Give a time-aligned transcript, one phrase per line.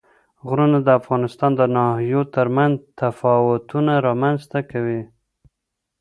[0.47, 5.01] غرونه د افغانستان د ناحیو ترمنځ تفاوتونه رامنځ ته کوي.